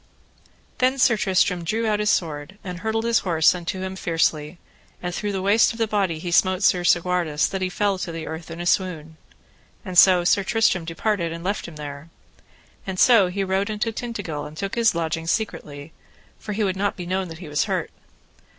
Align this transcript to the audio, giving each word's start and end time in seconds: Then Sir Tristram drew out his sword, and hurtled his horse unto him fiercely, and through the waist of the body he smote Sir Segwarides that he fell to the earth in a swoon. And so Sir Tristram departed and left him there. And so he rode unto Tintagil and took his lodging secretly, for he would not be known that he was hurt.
Then 0.79 0.97
Sir 0.97 1.15
Tristram 1.15 1.63
drew 1.63 1.85
out 1.85 1.99
his 1.99 2.09
sword, 2.09 2.57
and 2.63 2.79
hurtled 2.79 3.03
his 3.03 3.19
horse 3.19 3.53
unto 3.53 3.81
him 3.81 3.95
fiercely, 3.95 4.57
and 4.99 5.13
through 5.13 5.31
the 5.31 5.43
waist 5.43 5.73
of 5.73 5.77
the 5.77 5.85
body 5.85 6.17
he 6.17 6.31
smote 6.31 6.63
Sir 6.63 6.83
Segwarides 6.83 7.47
that 7.49 7.61
he 7.61 7.69
fell 7.69 7.99
to 7.99 8.11
the 8.11 8.25
earth 8.25 8.49
in 8.49 8.59
a 8.59 8.65
swoon. 8.65 9.17
And 9.85 9.95
so 9.95 10.23
Sir 10.23 10.43
Tristram 10.43 10.85
departed 10.85 11.31
and 11.31 11.43
left 11.43 11.67
him 11.67 11.75
there. 11.75 12.09
And 12.87 12.99
so 12.99 13.27
he 13.27 13.43
rode 13.43 13.69
unto 13.69 13.91
Tintagil 13.91 14.45
and 14.47 14.57
took 14.57 14.73
his 14.73 14.95
lodging 14.95 15.27
secretly, 15.27 15.93
for 16.39 16.53
he 16.53 16.63
would 16.63 16.75
not 16.75 16.97
be 16.97 17.05
known 17.05 17.27
that 17.27 17.37
he 17.37 17.47
was 17.47 17.65
hurt. 17.65 17.91